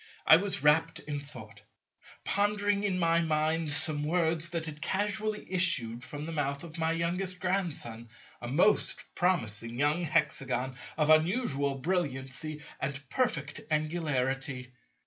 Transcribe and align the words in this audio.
I 0.25 0.37
was 0.37 0.63
rapt 0.63 0.97
in 1.01 1.19
thought, 1.19 1.61
pondering 2.25 2.83
in 2.83 2.97
my 2.97 3.21
mind 3.21 3.71
some 3.71 4.03
words 4.03 4.49
that 4.49 4.65
had 4.65 4.81
casually 4.81 5.45
issued 5.47 6.03
from 6.03 6.25
the 6.25 6.31
mouth 6.31 6.63
of 6.63 6.79
my 6.79 6.91
youngest 6.91 7.39
Grandson, 7.39 8.09
a 8.41 8.47
most 8.47 9.03
promising 9.13 9.77
young 9.77 10.03
Hexagon 10.05 10.75
of 10.97 11.11
unusual 11.11 11.75
brilliancy 11.75 12.63
and 12.79 12.99
perfect 13.11 13.61
angularity. 13.69 14.71